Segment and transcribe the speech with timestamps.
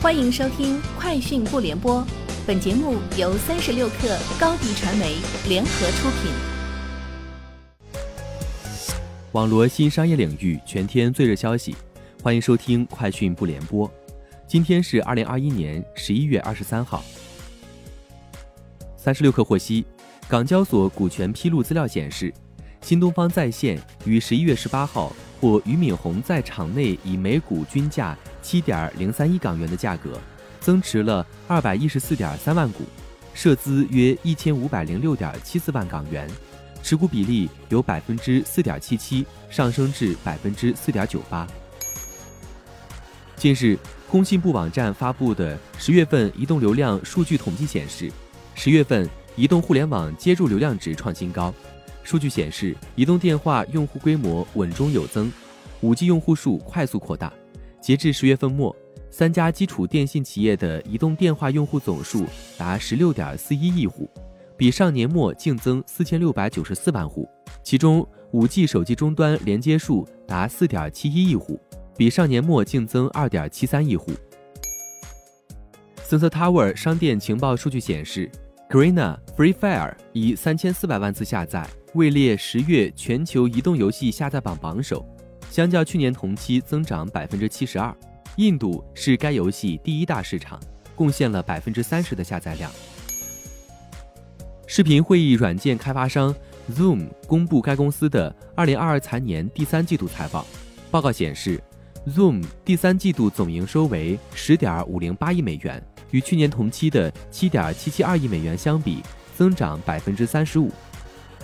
[0.00, 2.00] 欢迎收听《快讯不联播》，
[2.46, 5.16] 本节目由三十六克高低传媒
[5.48, 6.30] 联合出品。
[9.32, 11.74] 网罗新商业领域全天最热消息，
[12.22, 13.88] 欢迎收听《快讯不联播》。
[14.46, 17.02] 今天是二零二一年十一月二十三号。
[18.96, 19.84] 三十六克获悉，
[20.28, 22.32] 港交所股权披露资料显示，
[22.82, 28.16] 新东方在线于十一月十八号获俞敏洪在场内以每股均价。
[28.48, 30.18] 七点零三一港元的价格，
[30.58, 32.82] 增持了二百一十四点三万股，
[33.34, 36.26] 涉资约一千五百零六点七四万港元，
[36.82, 41.46] 持股比例由百分之四点七七上升至百分之四点九八。
[43.36, 43.78] 近日，
[44.10, 48.10] 工信部网站发布的十月份移动流量数据统计显示，
[48.54, 49.06] 十月份
[49.36, 51.54] 移动互联网接入流量值创新高。
[52.02, 55.30] 数据显示，移动电话用户规模稳中有增，
[55.82, 57.30] 五 G 用户数快速扩大。
[57.80, 58.74] 截至十月份末，
[59.10, 64.10] 三家基础电信企业的移动电话用户总数达十六点四一亿户，
[64.56, 67.28] 比上年末净增四千六百九十四万户。
[67.62, 71.58] 其中，五 G 手机终端连接数达四点七一亿户，
[71.96, 74.10] 比上年末净增二点七三亿户。
[76.02, 78.30] Sensor Tower 商店情报数据显示
[78.68, 85.06] ，Garena Free Fire 以三千四百万次下载，位列十月全球移动游戏下载榜榜首。
[85.50, 87.94] 相较去年同期增长百分之七十二，
[88.36, 90.60] 印度是该游戏第一大市场，
[90.94, 92.70] 贡献了百分之三十的下载量。
[94.66, 96.34] 视频会议软件开发商
[96.72, 100.46] Zoom 公布该公司的二零二二财年第三季度财报，
[100.90, 101.60] 报告显示
[102.06, 109.02] ，Zoom 第三季度总营收为十点五零八亿美元，与去年同期的七点七七二亿美元相比，
[109.34, 110.70] 增长百分之三十五。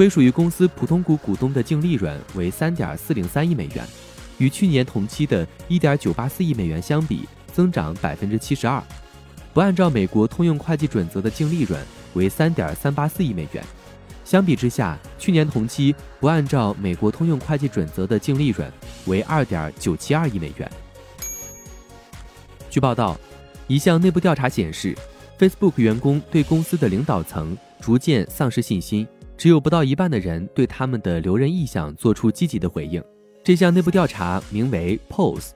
[0.00, 3.86] 归属于公司普通股股东的净利润为三点四零三亿美元，
[4.38, 8.82] 与去年同期的一点九八四亿美元相比，增长百分之七十二。
[9.52, 11.78] 不按照美国通用会计准则的净利润
[12.14, 13.62] 为三点三八四亿美元，
[14.24, 18.72] 相比之下，去年同期不按照美国通用会计准则的净利润
[19.04, 20.72] 为二点九七二亿美元。
[22.70, 23.20] 据报道，
[23.66, 24.96] 一项内部调查显示
[25.38, 29.06] ，Facebook 员工对公司的领导层逐渐丧失信心。
[29.40, 33.02] 只有不到一半的人对他们的留任意向做出积极的回应。
[33.42, 35.52] 这项内部调查名为 Pulse，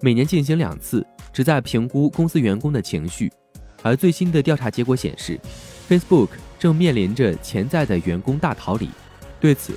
[0.00, 3.32] 每年进行两次，旨在评估公司员工的情绪。
[3.82, 5.36] 而最新的调查结果显示
[5.88, 6.28] ，Facebook
[6.60, 8.88] 正面临着潜在的员工大逃离。
[9.40, 9.72] 对此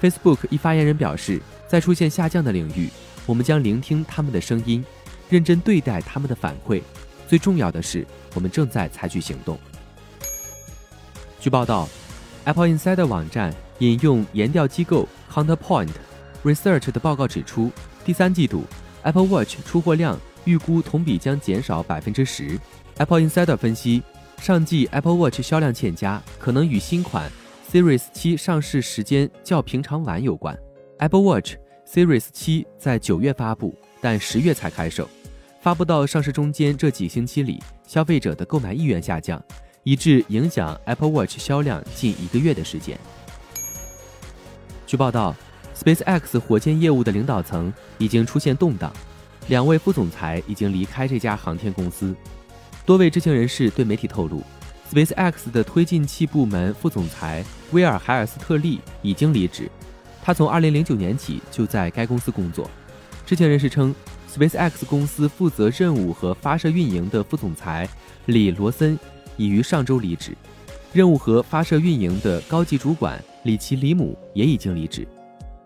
[0.00, 1.38] ，Facebook 一发言人表示，
[1.68, 2.88] 在出现下降的领域，
[3.26, 4.82] 我们将聆听他们的声音，
[5.28, 6.80] 认真对待他们的反馈。
[7.28, 9.58] 最重要的是，我们正在采取行动。
[11.38, 11.86] 据报道。
[12.44, 15.88] Apple Insider 网站引用研调机构 Counterpoint
[16.44, 17.70] Research 的报告指出，
[18.04, 18.64] 第三季度
[19.02, 22.58] Apple Watch 出货量预估同比将减少百分之十。
[22.98, 24.02] Apple Insider 分析，
[24.38, 27.30] 上季 Apple Watch 销量欠佳，可能与新款
[27.72, 30.56] Series 七上市时间较平常晚有关。
[30.98, 31.54] Apple Watch
[31.90, 35.08] Series 七在九月发布，但十月才开售。
[35.62, 39.42] 发布到上市中间这几星期里，消费者的购买意愿下降。
[39.84, 42.98] 以致影响 Apple Watch 销量近一个月的时间。
[44.86, 45.34] 据报道
[45.76, 48.92] ，SpaceX 火箭业务的领导层已经出现动荡，
[49.48, 52.14] 两位副总裁已经离开这家航天公司。
[52.86, 54.42] 多位知情人士对媒体透露
[54.90, 59.70] ，SpaceX 的推进器部门副总裁威尔·海尔斯特利已经离职，
[60.22, 62.70] 他从2009年起就在该公司工作。
[63.26, 63.94] 知情人士称
[64.34, 67.86] ，SpaceX 公司负责任务和发射运营的副总裁
[68.26, 68.98] 李·罗森。
[69.36, 70.32] 已于上周离职，
[70.92, 75.06] 任务和发射运营的高级主管里奇·里姆也已经离职。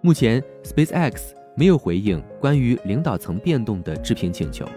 [0.00, 4.68] 目前，SpaceX 没有回应关于领导层变动的置评请求。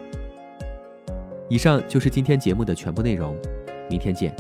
[1.50, 3.36] 以上就是今天节目的全部内容，
[3.90, 4.36] 明天见。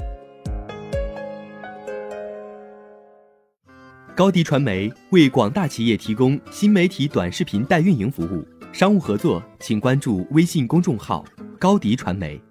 [4.16, 8.44] 高迪传媒为广大企业提供新媒体短视频代运营服务，
[8.74, 11.24] 商务合作请关注微信公众号
[11.59, 12.41] “高迪传媒”。